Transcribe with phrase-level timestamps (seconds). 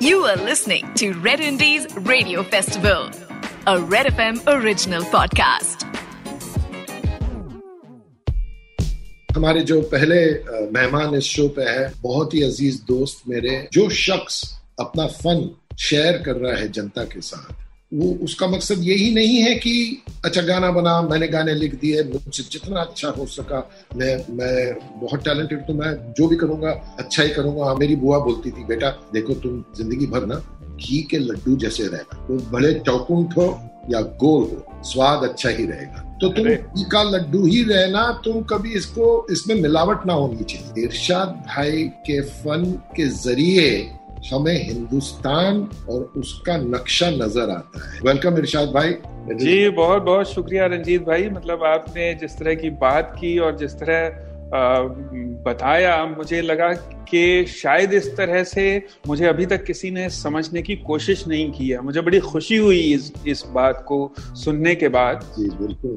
[0.00, 3.10] You are listening to Red Indies Radio Festival,
[3.66, 5.84] a Red FM original podcast.
[9.36, 10.20] हमारे जो पहले
[10.72, 14.42] मेहमान इस शो पे है बहुत ही अज़ीज़ दोस्त मेरे जो शख्स
[14.80, 15.48] अपना फन
[15.88, 20.42] शेयर कर रहा है जनता के साथ वो उसका मकसद यही नहीं है कि अच्छा
[20.42, 23.60] गाना बना मैंने गाने लिख दिए मुझसे जितना अच्छा हो सका
[23.96, 28.18] मैं मैं बहुत टैलेंटेड तो मैं जो भी करूँगा अच्छा ही करूँगा। हाँ, मेरी बुआ
[28.18, 30.42] बोलती थी बेटा देखो तुम ज़िंदगी भर ना
[30.76, 33.46] घी के लड्डू जैसे रहना तुम तो भले चौकुंठ हो
[33.90, 38.42] या गोल हो स्वाद अच्छा ही रहेगा। तो तुम घी का लड्डू ही रहना तुम
[38.42, 42.64] कभी इसको इसमें मिलावट ना होनी चाहिए। इरशाद भाई के फन
[42.96, 43.70] के ज़रिए
[44.26, 48.94] हमें हिंदुस्तान और उसका नक्शा नज़र आता है। वेलकम इरशाद भाई।
[49.34, 53.74] जी बहुत बहुत शुक्रिया, रंजीत भाई। मतलब आपने जिस तरह की बात की और जिस
[53.74, 56.72] तरह बताया मुझे लगा
[57.10, 61.68] कि शायद इस तरह से मुझे अभी तक किसी ने समझने की कोशिश नहीं की
[61.68, 65.34] है। मुझे बड़ी खुशी हुई इस इस बात को सुनने के बाद।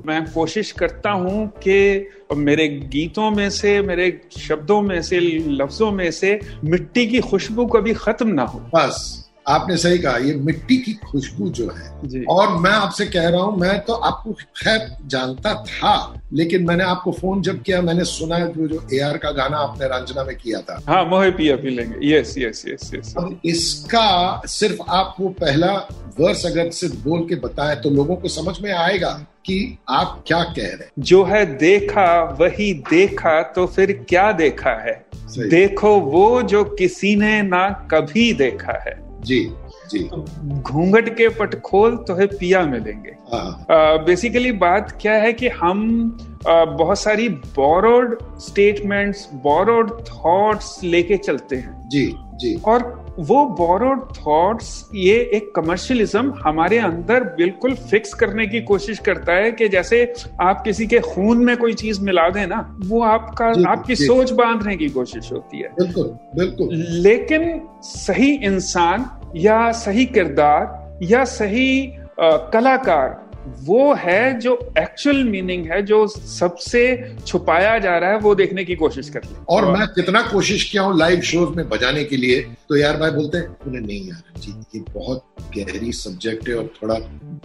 [0.05, 6.11] मैं कोशिश करता हूँ कि मेरे गीतों में से मेरे शब्दों में से लफ्जों में
[6.11, 10.93] से मिट्टी की खुशबू कभी खत्म ना हो। बस। आपने सही कहा ये मिट्टी की
[11.05, 15.93] खुशबू जो है। और मैं आपसे कह रहा हूँ मैं तो आपको खैर जानता था
[16.33, 20.23] लेकिन मैंने आपको फ़ोन जब किया मैंने सुना जो जो एआर का गाना आपने रंजना
[20.23, 24.81] में किया था। हाँ मोहे पिया पी लेंगे। यस यस यस यस अब इसका सिर्फ़
[24.89, 25.73] आप वो पहला
[26.19, 29.11] वर्स अगर सिर्फ़ बोल के बताएँ तो लोगों को समझ में आएगा
[29.45, 34.81] कि आप क्या कह रहे हैं। जो है देखा वही देखा तो फिर क्या देखा
[34.81, 35.01] है?
[35.39, 39.53] देखो वो जो किसी ने ना कभी देखा है। जी
[39.89, 39.99] जी।
[40.61, 43.65] घूंघट के पट खोल तो है पिया मिलेंगे। हाँ।
[44.05, 45.81] बेसिकली बात क्या है कि हम
[46.47, 54.01] आ, बहुत सारी बोरोड स्टेटमेंट्स बोरोड थॉट्स लेके चलते हैं। जी जी। और वो बोरोड
[54.17, 60.13] थॉट्स ये एक कमर्शियलिज्म हमारे अंदर बिल्कुल फिक्स करने की कोशिश करता है कि जैसे
[60.41, 64.77] आप किसी के खून में कोई चीज़ मिला दें ना वो आपका आपकी। सोच बांधने
[64.77, 69.05] की कोशिश होती है बिल्कुल बिल्कुल लेकिन सही इंसान
[69.35, 71.87] या सही किरदार या सही
[72.19, 78.35] अ, कलाकार वो है जो एक्चुअल मीनिंग है जो सबसे छुपाया जा रहा है वो
[78.35, 82.03] देखने की कोशिश कर ले और मैं कितना कोशिश किया हूँ लाइव शोज़ में बजाने
[82.03, 85.25] के लिए तो यार भाई बोलते हैं "उन्हें नहीं यार जी ये बहुत
[85.57, 86.95] गहरी सब्जेक्ट है और थोड़ा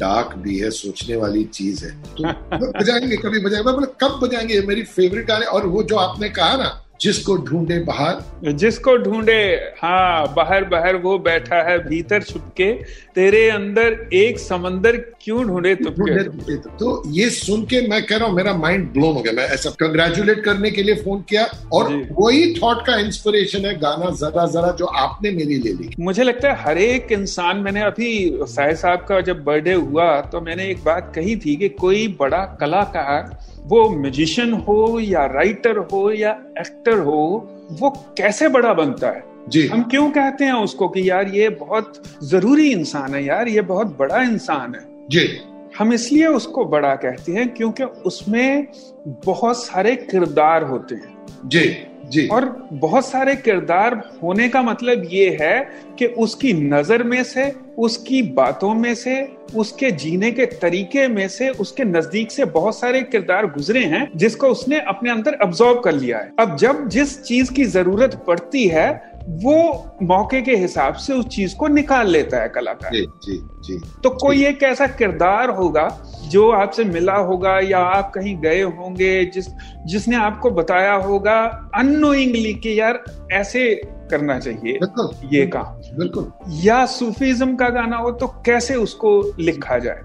[0.01, 2.25] डार्क भी है सोचने वाली चीज़ है। तो
[2.81, 3.73] बजाएँगे कभी बजाएँगे?
[3.73, 4.61] बोला कब बजाएँगे?
[4.61, 9.39] मेरी फेवरेट गाने और वो जो आपने कहा ना जिसको ढूंढे बाहर। जिसको ढूंढे
[9.83, 12.73] हाँ बाहर बाहर वो बैठा है भीतर छुपके
[13.15, 18.37] तेरे अंदर एक समंदर क्यों ढूंढे तुमके तो ये सुन के मैं कह रहा हूँ
[18.37, 22.55] मेरा माइंड ब्लोन हो गया। मैं ऐसा कंग्रेचुलेट करने के लिए फ़ोन किया और वही
[22.55, 26.65] थॉट का इंस्पिरेशन है गाना जरा जरा जो आपने मेरी ले ली मुझे लगता है
[26.65, 28.09] हर एक इंसान मैंने अभी
[28.49, 33.37] साहब का जब बर्थडे हुआ तो मैंने एक बात कही थी कि कोई बड़ा कलाकार
[33.67, 39.25] वो म्यूजिशियन हो या राइटर हो या एक्टर हो वो कैसे बड़ा बनता है?
[39.49, 43.61] जी। हम क्यों कहते हैं उसको कि यार ये बहुत ज़रूरी इंसान है यार ये
[43.61, 44.81] बहुत बड़ा इंसान है?
[45.11, 45.41] जी।
[45.79, 48.67] हम इसलिए उसको बड़ा कहते हैं क्योंकि उसमें
[49.09, 55.29] बहुत सारे किरदार होते हैं। जी। जी। और बहुत सारे किरदार होने का मतलब ये
[55.41, 55.59] है
[55.99, 59.17] कि उसकी नज़र में से, उसकी बातों में से,
[59.57, 64.49] उसके जीने के तरीके में से, उसके नज़दीक से बहुत सारे किरदार गुजरे हैं जिसको
[64.49, 69.16] उसने अपने अंदर अब्जॉर्ब कर लिया है। अब जब जिस चीज़ की ज़रूरत पड़ती है
[69.29, 69.55] वो
[70.03, 74.11] मौके के हिसाब से उस चीज़ को निकाल लेता है कलाकार। जी जी जी तो
[74.11, 75.89] कोई एक ऐसा किरदार होगा
[76.31, 79.47] जो आपसे मिला होगा या आप कहीं गए होंगे जिस
[79.87, 81.41] जिसने आपको बताया होगा
[81.75, 83.75] अनोइंगली कि यार ऐसे
[84.11, 89.79] करना चाहिए बिल्कुल। ये काम। बिल्कुल। या सूफीज्म का गाना हो तो कैसे उसको लिखा
[89.79, 90.01] जाए?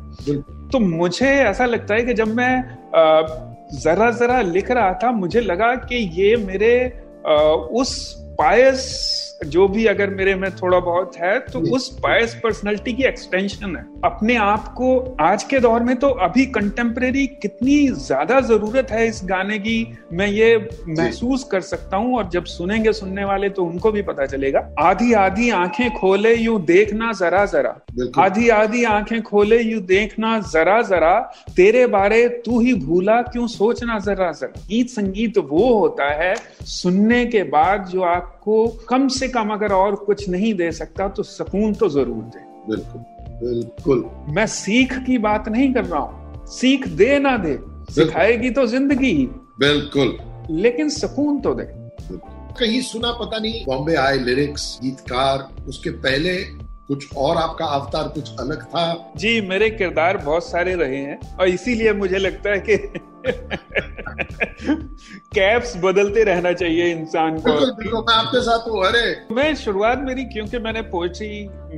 [0.72, 2.64] तो मुझे ऐसा लगता है कि जब मैं
[3.74, 6.74] जरा जरा लिख रहा था मुझे लगा कि ये मेरे
[7.72, 13.04] उस pais जो भी अगर मेरे में थोड़ा बहुत है तो उस पायस पर्सनैलिटी की
[13.04, 14.90] एक्सटेंशन है। अपने आप को
[15.22, 19.76] आज के दौर में तो अभी कंटेम्प्रेरी कितनी ज़्यादा ज़रूरत है इस गाने की
[20.14, 20.56] मैं ये
[20.90, 25.12] महसूस कर सकता हूँ और जब सुनेंगे सुनने वाले तो उनको भी पता चलेगा। आधी
[25.14, 27.76] आधी आँखें खोले यू देखना जरा जरा।
[28.18, 31.18] आधी आधी आँखें खोले यू देखना जरा जरा।
[31.56, 37.26] तेरे बारे तू ही भूला क्यों सोचना जरा जरा। गीत संगीत वो होता है सुनने
[37.26, 41.74] के बाद जो आपको कम से कम अगर और कुछ नहीं दे सकता तो सुकून
[41.74, 43.02] तो ज़रूर दे। बिल्कुल
[43.44, 44.04] बिल्कुल।
[44.36, 47.58] मैं सीख की बात नहीं कर रहा हूँ। सीख दे ना दे
[47.94, 49.26] सिखाएगी तो ज़िंदगी ही।
[49.60, 50.18] बिल्कुल।
[50.52, 51.64] लेकिन सुकून तो दे।
[52.60, 56.36] कहीं सुना पता नहीं बॉम्बे आए लिरिक्स गीतकार उसके पहले
[56.88, 59.14] कुछ और आपका अवतार कुछ अलग था?
[59.18, 62.76] जी मेरे किरदार बहुत सारे रहे हैं और इसीलिए मुझे लगता है कि
[64.24, 70.60] कैप्स बदलते रहना चाहिए इंसान को। मैं आपके साथ हूँ अरे। मैं शुरुआत मेरी क्योंकि
[70.60, 71.30] मैंने पोइट्री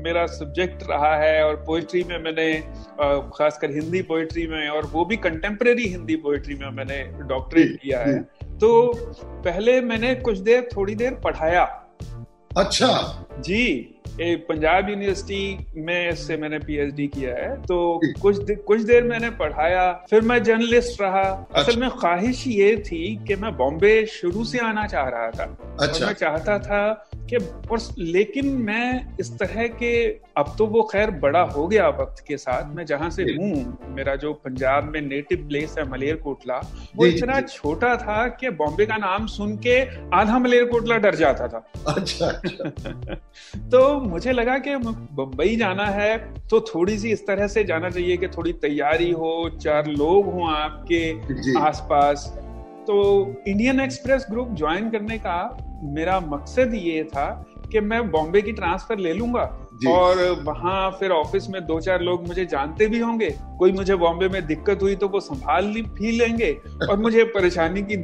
[0.03, 2.53] मेरा सब्जेक्ट रहा है और पोइट्री में मैंने
[3.37, 8.19] खासकर हिंदी पोइट्री में और वो भी कंटेम्प्रेरी हिंदी पोइट्री में मैंने डॉक्टरेट किया है।
[8.59, 8.91] तो
[9.45, 11.63] पहले मैंने कुछ देर थोड़ी देर पढ़ाया।
[12.57, 19.03] अच्छा। जी। पंजाब यूनिवर्सिटी में से मैंने पीएचडी किया है तो कुछ दे, कुछ देर
[19.03, 24.05] मैंने पढ़ाया फिर मैं जर्नलिस्ट रहा अच्छा। असल में ख्वाहिश ये थी कि मैं बॉम्बे
[24.05, 25.43] शुरू से आना चाह रहा था
[25.79, 26.83] अच्छा। और मैं चाहता था
[27.29, 27.35] कि
[27.71, 32.37] और लेकिन मैं इस तरह के अब तो वो खैर बड़ा हो गया वक्त के
[32.37, 36.61] साथ मैं जहाँ से हूँ मेरा जो पंजाब में नेटिव प्लेस है मलेर कोटला
[36.95, 39.79] वो इतना छोटा था कि बॉम्बे का नाम सुन के
[40.15, 43.13] आधा मलेर कोटला डर जाता था। अच्छा, अच्छा।
[43.57, 46.17] तो मुझे लगा कि बम्बई जाना है
[46.49, 50.51] तो थोड़ी सी इस तरह से जाना चाहिए कि थोड़ी तैयारी हो चार लोग हों
[50.53, 51.11] आपके
[51.59, 52.33] आसपास।
[52.87, 52.95] तो
[53.47, 57.27] इंडियन एक्सप्रेस ग्रुप ज्वाइन करने का मेरा मकसद ये था
[57.71, 59.41] कि मैं बॉम्बे की ट्रांसफ़र ले लूँगा।
[59.89, 64.27] और वहाँ फिर ऑफ़िस में दो चार लोग मुझे जानते भी होंगे। कोई मुझे बॉम्बे
[64.29, 66.51] में दिक्कत हुई तो वो संभाल भी लेंगे।
[66.89, 67.97] और मुझे परेशानी की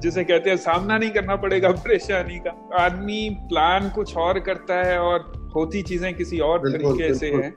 [0.00, 2.50] जिसे कहते हैं सामना नहीं करना पड़ेगा परेशानी का।
[2.80, 7.48] आदमी प्लान कुछ और करता है और होती चीज़ें किसी और तरीके से है।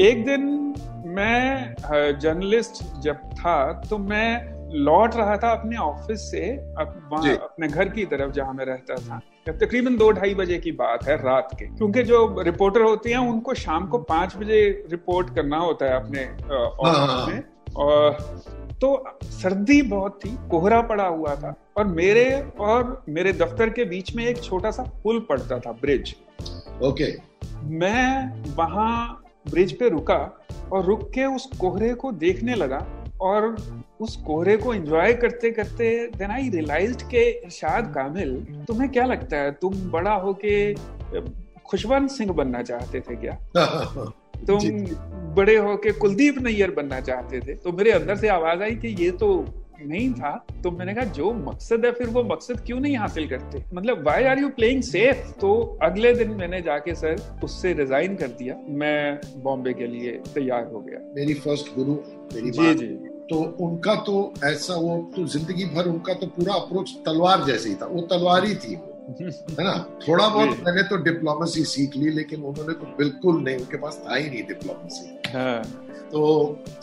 [0.00, 0.74] एक दिन
[1.06, 1.74] मैं
[2.18, 7.88] जर्नलिस्ट जब था तो मैं लौट रहा था अपने ऑफ़िस से अप, वहाँ अपने घर
[7.88, 11.66] की तरफ़ जहाँ मैं रहता था। तकरीबन दो ढाई बजे की बात है रात के।
[11.66, 16.24] क्योंकि जो रिपोर्टर होते हैं उनको शाम को पाँच बजे रिपोर्ट करना होता है अपने
[16.54, 17.42] ऑफ़िस हाँ, हाँ, हाँ। में।
[17.76, 18.12] और
[18.80, 24.16] तो सर्दी बहुत थी कोहरा पड़ा हुआ था और मेरे और मेरे दफ्तर के बीच
[24.16, 26.14] में एक छोटा सा पुल पड़ता था ब्रिज।
[26.82, 27.12] ओके।
[27.64, 32.86] मैं वहाँ ब्रिज पे रुका और रुक के उस कोहरे को देखने लगा
[33.20, 33.56] और
[34.00, 39.36] उस कोहरे को एंजॉय करते करते देन आई रियलाइज्ड के इरशाद कामिल तुम्हें क्या लगता
[39.36, 39.52] है?
[39.52, 40.74] तुम बड़ा होके
[41.64, 43.38] खुशवंत सिंह बनना चाहते थे क्या?
[44.46, 44.58] तुम
[45.34, 47.54] बड़े होके कुलदीप नैयर बनना चाहते थे?
[47.54, 49.44] तो मेरे अंदर से आवाज़ आई कि ये तो
[49.84, 50.34] नहीं था
[50.64, 53.62] तो मैंने कहा जो मकसद है फिर वो मकसद क्यों नहीं हासिल करते?
[53.74, 58.28] मतलब why are you playing safe तो अगले दिन मैंने जाके सर उससे रिजाइन कर
[58.38, 61.94] दिया। मैं बॉम्बे के लिए तैयार हो गया। मेरी फ़र्स्ट गुरु
[62.34, 62.86] मेरी जी जी।
[63.30, 67.74] तो उनका तो ऐसा वो तो ज़िंदगी भर उनका तो पूरा अप्रोच तलवार जैसे ही
[67.74, 68.76] था। वो तलवार ही थी
[69.08, 69.72] है ना?
[70.08, 74.14] थोड़ा बहुत मैंने तो डिप्लोमेसी सीख ली लेकिन उन्होंने तो बिल्कुल नहीं उनके पास था
[74.14, 75.62] ही नहीं डिप्लोमेसी हाँ।
[76.12, 76.22] तो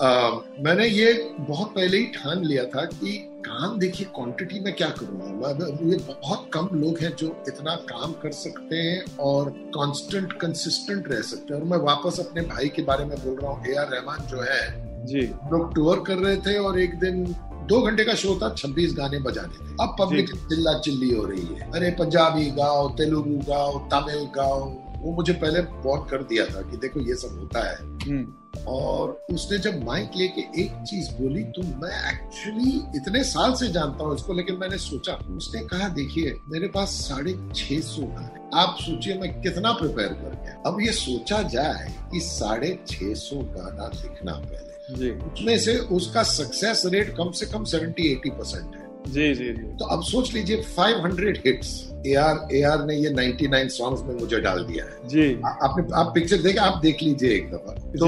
[0.02, 0.30] आ,
[0.64, 5.50] मैंने ये बहुत पहले ही ठान लिया था कि काम देखिए क्वांटिटी में क्या करूँगा
[5.92, 11.22] ये बहुत कम लोग हैं जो इतना काम कर सकते हैं और कांस्टेंट कंसिस्टेंट रह
[11.22, 13.88] सकते हैं। और मैं वापस अपने भाई के बारे में बोल रहा हूँ ए आर
[13.88, 14.62] रहमान जो है
[15.06, 15.22] जी।
[15.52, 17.24] लोग टूर कर रहे थे और एक दिन
[17.72, 21.46] दो घंटे का शो था छब्बीस गाने बजाने थे। अब पब्लिक चिल्ला चिल्ली हो रही
[21.48, 24.64] है। अरे पंजाबी गाओ तेलुगु गाओ तमिल गाओ
[25.02, 29.12] वो मुझे पहले वॉर्न कर दिया था कि देखो ये सब होता है। हम्म। और
[29.32, 34.16] उसने जब माइक लेके एक चीज़ बोली तो मैं एक्चुअली इतने साल से जानता हूँ
[34.16, 39.18] इसको लेकिन मैंने सोचा उसने कहा देखिए मेरे पास साढ़े छह सौ गाने आप सोचिए
[39.20, 44.34] मैं कितना प्रिपेयर कर गया। अब ये सोचा जाए कि साढ़े छह सौ गाना लिखना
[44.34, 49.44] पहले उसमें से उसका सक्सेस रेट कम से कम सेवेंटी एटी परसेंट है। जी जी
[49.44, 54.04] जी। तो अब सोच लीजिए 500 hits A R A R ने ये 99 सॉन्ग्स
[54.04, 57.74] में मुझे डाल दिया है। जी। आपने आप पिक्चर देखे आप देख लीजिए एक दफ़ा।
[57.74, 58.08] तो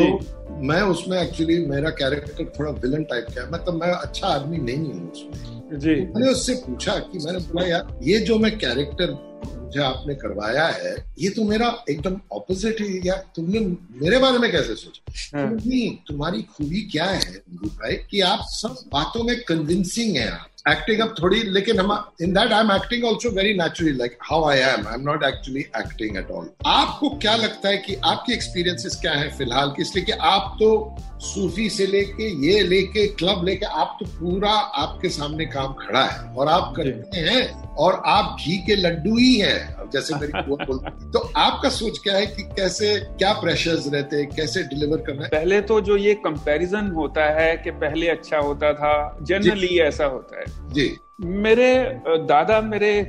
[0.64, 4.94] मैं उसमें एक्चुअली मेरा कैरेक्टर थोड़ा विलन टाइप का है। मतलब मैं अच्छा आदमी नहीं
[4.94, 9.33] हूँ उसमें। जी। तो मैंने उससे पूछा कि मैंने बोला यार ये जो मैं कैरेक्टर
[9.74, 13.60] मुझे आपने करवाया है ये तो मेरा एकदम ऑपोजिट है या तुमने
[14.02, 15.14] मेरे बारे में कैसे सोचा?
[15.50, 21.00] नहीं तुम्हारी खूबी क्या है भाई कि आप सब बातों में कन्विंसिंग है आप। एक्टिंग
[21.00, 24.58] अब थोड़ी लेकिन हम इन that I am acting also very naturally like how I
[24.58, 28.98] am I am not actually acting at all आपको क्या लगता है कि आपकी एक्सपीरियंसेस
[29.02, 29.74] क्या है फ़िलहाल?
[29.80, 35.10] इसलिए कि आप तो सूफी से लेके ये लेके क्लब लेके आप तो पूरा आपके
[35.10, 39.90] सामने काम खड़ा है और आप करते हैं और आप घी के लड्डू ही हैं
[39.94, 40.32] जैसे मेरी
[41.12, 45.30] तो आपका सोच क्या है कि कैसे क्या प्रेशर्स रहते हैं कैसे डिलीवर करना है?
[45.30, 50.40] पहले तो जो ये कंपैरिजन होता है कि पहले अच्छा होता था जनरली ऐसा होता
[50.40, 53.04] है। जी। मेरे दादा मेरे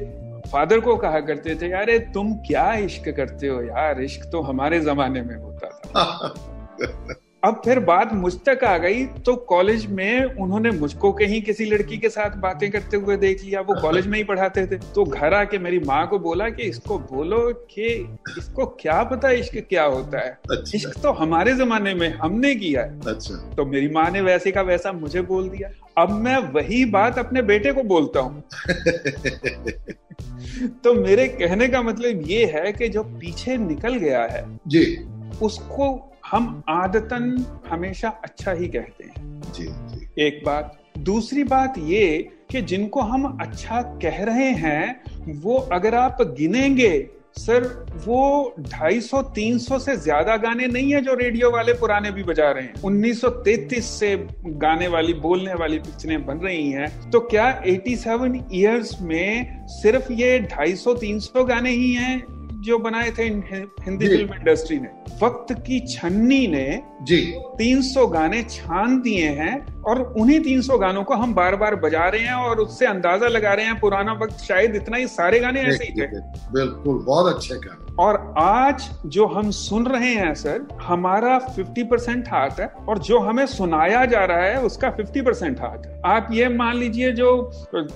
[0.52, 4.02] फादर को कहा करते थे यार तुम क्या इश्क करते हो यार?
[4.02, 6.34] इश्क तो हमारे जमाने में होता था।
[7.44, 11.98] अब फिर बात मुझ तक आ गई तो कॉलेज में उन्होंने मुझको कहीं किसी लड़की
[11.98, 15.34] के साथ बातें करते हुए देख लिया वो कॉलेज में ही पढ़ाते थे। तो घर
[15.34, 20.18] आके मेरी माँ को बोला कि इसको बोलो कि इसको क्या पता इश्क क्या होता
[20.18, 24.20] है। अच्छा। इश्क तो हमारे जमाने में हमने किया है। अच्छा। तो मेरी माँ ने
[24.20, 28.42] वैसे का वैसा मुझे बोल दिया। अब मैं वही बात अपने बेटे को बोलता हूँ।
[30.84, 35.06] तो मेरे कहने का मतलब ये है कि जो पीछे निकल गया है जी।
[35.42, 37.24] उसको हम आदतन
[37.68, 42.06] हमेशा अच्छा ही कहते हैं। जी जी। एक बात। दूसरी बात ये
[42.50, 46.90] कि जिनको हम अच्छा कह रहे हैं वो अगर आप गिनेंगे
[47.38, 47.64] सर
[48.06, 52.74] वो 250-300 से ज़्यादा गाने नहीं है जो रेडियो वाले पुराने भी बजा रहे हैं।
[52.82, 54.16] 1933 से
[54.58, 60.38] गाने वाली बोलने वाली पिक्चरें बन रही हैं। तो क्या 87 इयर्स में सिर्फ़ ये
[60.40, 62.22] 250-300 गाने ही हैं?
[62.64, 64.88] जो बनाए थे हिंदी फ़िल्म इंडस्ट्री ने
[65.23, 66.66] वक्त की छन्नी ने
[67.04, 67.20] जी।
[67.58, 72.20] 300 गाने छान दिए हैं और उन्हीं 300 गानों को हम बार बार बजा रहे
[72.20, 75.84] हैं और उससे अंदाज़ा लगा रहे हैं पुराना वक्त शायद इतना ही सारे गाने ऐसे
[75.84, 76.06] ही थे।
[76.52, 82.28] बिल्कुल बहुत अच्छे गाने। और आज जो हम सुन रहे हैं सर हमारा 50 परसेंट
[82.28, 86.28] हाथ है और जो हमें सुनाया जा रहा है उसका 50 परसेंट हाथ है। आप
[86.32, 87.28] ये मान लीजिए जो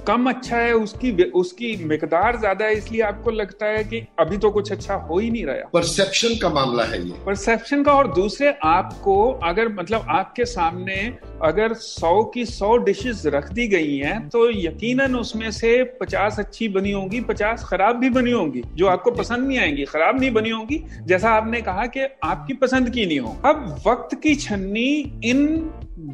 [0.07, 4.51] कम अच्छा है उसकी उसकी मकदार ज़्यादा है इसलिए आपको लगता है कि अभी तो
[4.51, 8.55] कुछ अच्छा हो ही नहीं रहा। परसेप्शन का मामला है ये। परसेप्शन का और दूसरे
[8.99, 10.95] आपको अगर मतलब आपके सामने
[11.43, 16.69] अगर सौ की सौ डिशेस रख दी गई हैं तो यकीनन उसमें से पचास अच्छी
[16.69, 20.51] बनी होंगी, पचास खराब भी बनी होंगी, जो आपको पसंद नहीं आएँगी, खराब नहीं बनी
[20.51, 25.47] होंगी। जैसा आपने कहा कि आपकी पसंद की नहीं हो। अब वक्त की छन्नी इन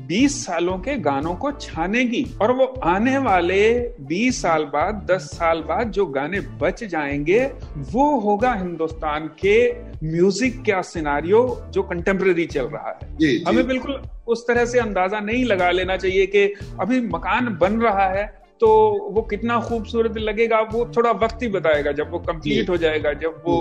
[0.08, 3.62] 20 सालों के गानों को छानेगी, और वो आने वाले
[4.02, 7.40] 20 साल बाद 10 साल बाद जो गाने बच जाएँगे,
[7.92, 9.58] वो होगा हिंदुस्तान के
[10.04, 14.78] म्यूज़िक का सिनारियो जो कंटेम्प्रेरी चल रहा है। जी जी। हमें बिल्कुल उस तरह से
[14.78, 16.46] अंदाज़ा नहीं लगा लेना चाहिए कि
[16.80, 18.68] अभी मकान बन रहा है तो
[19.12, 23.42] वो कितना खूबसूरत लगेगा वो थोड़ा वक्त ही बताएगा जब वो कंप्लीट हो जाएगा जब
[23.46, 23.56] वो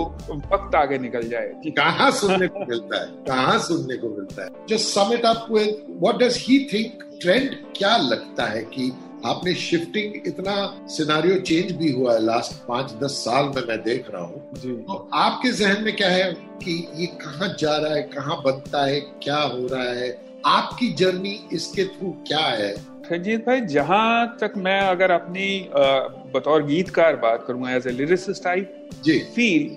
[0.52, 3.06] वक्त आगे निकल जाए। कहा सुनने को मिलता है?
[3.26, 4.50] कहाँ सुनने को मिलता है?
[4.68, 8.92] जो समिट आपको up what does he think trend क्या लगता है कि
[9.26, 10.54] आपने शिफ्टिंग इतना
[10.88, 14.40] सिनारियो चेंज भी हुआ है लास्ट पाँच दस साल में मैं देख रहा हूँ।
[14.82, 16.32] तो आपके जहन में क्या है
[16.64, 20.10] कि ये कहाँ जा रहा है कहाँ बनता है क्या हो रहा है
[20.46, 22.72] आपकी जर्नी इसके थ्रू क्या है?
[23.12, 25.48] रंजीत भाई जहाँ तक मैं अगर अपनी
[26.34, 28.66] बतौर गीतकार बात करूँगा एज ए लिरिसिस्ट आई
[29.04, 29.68] जी। फील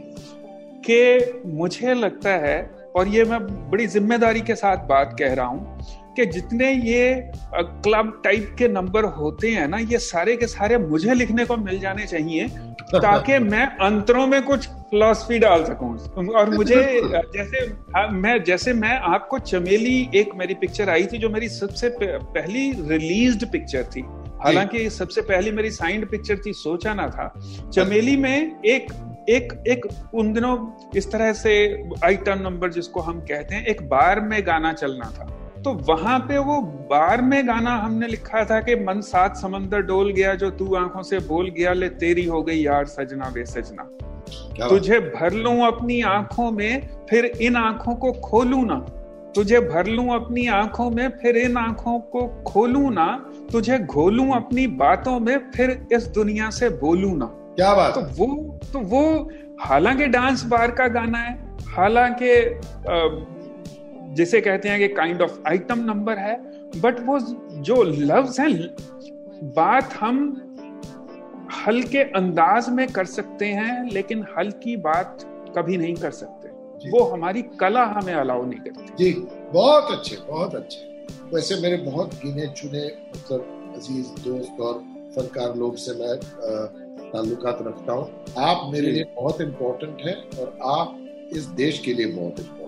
[0.89, 2.57] के मुझे लगता है
[2.95, 3.39] और ये मैं
[3.71, 9.03] बड़ी ज़िम्मेदारी के साथ बात कह रहा हूँ कि जितने ये क्लब टाइप के नंबर
[9.03, 12.47] होते हैं ना ये सारे के सारे मुझे लिखने को मिल जाने चाहिए
[12.95, 15.97] ताकि मैं अंतरों में कुछ फिलोसफी डाल सकूँ।
[16.29, 17.01] और मुझे
[17.37, 17.65] जैसे
[18.11, 23.45] मैं जैसे मैं आपको चमेली एक मेरी पिक्चर आई थी जो मेरी सबसे पहली रिलीज्ड
[23.51, 24.01] पिक्चर थी।
[24.43, 27.33] हालाँकि सबसे पहली मेरी साइंड पिक्चर थी सोचा ना था।
[27.73, 28.87] चमेली में एक
[29.29, 30.57] एक एक उन दिनों
[30.97, 35.36] इस तरह से आइटम नंबर जिसको हम कहते हैं एक बार में गाना चलना था।
[35.63, 40.11] तो वहाँ पे वो बार में गाना हमने लिखा था कि मन सात समंदर डोल
[40.11, 43.89] गया जो तू आँखों से बोल गया ले तेरी हो गई यार सजना वे सजना
[44.69, 48.75] तुझे भर लू अपनी आँखों में फिर इन आँखों को खोलू ना।
[49.35, 53.07] तुझे भर लू अपनी आँखों में फिर इन आँखों को खोलू ना।
[53.51, 58.59] तुझे घोलू अपनी बातों में फिर इस दुनिया से बोलू ना। क्या बात तो वो
[58.73, 59.03] तो वो
[59.61, 61.33] हालाँकि डांस बार का गाना है
[61.67, 62.33] हालाँकि
[64.13, 66.35] जिसे कहते हैं कि काइंड ऑफ़ आइटम नंबर है
[66.81, 67.19] बट वो
[67.61, 68.51] जो लफ्ज हैं
[69.55, 70.19] बात हम
[71.57, 75.25] हल्के अंदाज में कर सकते हैं लेकिन हल्की बात
[75.57, 79.11] कभी नहीं कर सकते। वो हमारी कला हमें अलाउ नहीं करती। जी
[79.53, 80.79] बहुत अच्छे बहुत अच्छे।
[81.33, 84.73] वैसे मेरे बहुत गिने चुने मतलब अज़ीज़ दोस्त और
[85.15, 86.15] फनकार लोग से मैं
[87.11, 88.05] ताल्लुकात रखता हूँ।
[88.37, 90.97] आप मेरे लिए बहुत इम्पोर्टेंट हैं और आप
[91.37, 92.66] इस देश के लिए बहुत इम्पोर्टेंट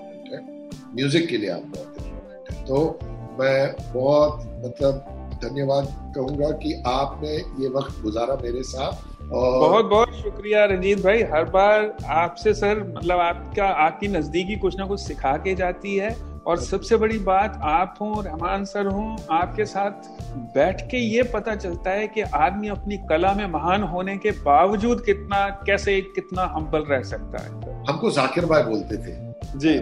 [0.95, 2.99] म्यूज़िक के लिए आप बहुत हैं। तो
[3.39, 10.13] मैं बहुत मतलब धन्यवाद कहूँगा कि आपने ये वक्त गुजारा मेरे साथ और बहुत बहुत
[10.15, 15.35] शुक्रिया रंजीत भाई। हर बार आपसे सर मतलब आपका आपकी नजदीकी कुछ ना कुछ सिखा
[15.37, 16.15] के जाती है
[16.47, 20.09] और सबसे बड़ी बात आप हों रहमान सर हों आपके साथ
[20.55, 25.03] बैठ के ये पता चलता है कि आदमी अपनी कला में महान होने के बावजूद
[25.05, 29.17] कितना कैसे कितना हम्बल रह सकता है। हमको जाकिर भाई बोलते थे।
[29.59, 29.77] जी।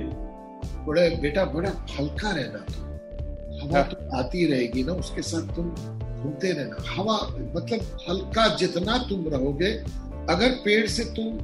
[0.88, 2.86] बड़े बेटा बड़ा हल्का रहना तो।
[3.60, 7.18] हवा तो आती रहेगी ना उसके साथ तुम घूमते रहना। हवा
[7.56, 9.72] मतलब हल्का जितना तुम रहोगे
[10.30, 11.38] अगर पेड़ से तुम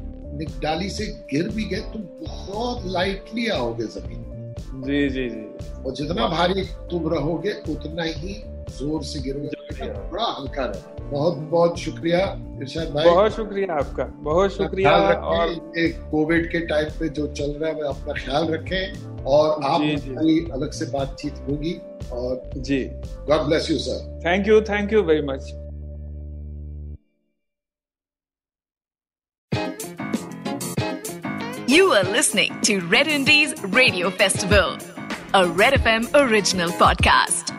[0.61, 4.21] डाली से गिर भी गए तुम बहुत लाइटली आओगे ज़मीन।
[4.85, 5.43] जी जी जी।
[5.83, 8.33] और जितना भारी तुम रहोगे उतना ही
[8.77, 12.19] ज़ोर से गिरोगे बड़ा हल्का रहे। बहुत बहुत शुक्रिया।
[12.61, 14.91] इरशाद भाई बहुत शुक्रिया आपका। बहुत शुक्रिया
[15.31, 15.49] और
[15.79, 19.81] एक कोविड के टाइम पे जो चल रहा है अपना ख्याल रखें और आप
[20.53, 21.73] अलग से बातचीत होगी
[22.13, 22.83] और जी।
[23.29, 25.51] God bless you sir thank you thank you very much
[31.73, 34.75] You are listening to Red Indies Radio Festival,
[35.33, 37.52] a Red FM original podcast.